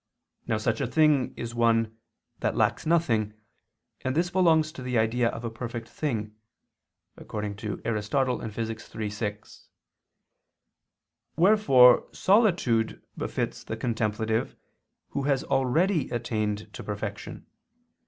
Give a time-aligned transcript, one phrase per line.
[0.47, 1.95] Now such a thing is one
[2.39, 3.35] "that lacks nothing,"
[4.03, 6.35] and this belongs to the idea of a perfect thing
[7.19, 8.99] [*Aristotle, Phys.
[8.99, 9.67] iii, 6].
[11.35, 14.55] Wherefore solitude befits the contemplative
[15.09, 17.45] who has already attained to perfection.